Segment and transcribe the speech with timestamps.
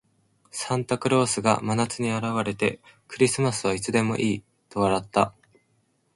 [0.49, 5.35] サンタクロースが真夏に現れて、「クリスマスはいつでもいい」と笑った。